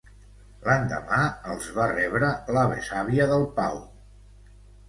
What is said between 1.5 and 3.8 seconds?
els va rebre la besàvia del Pau.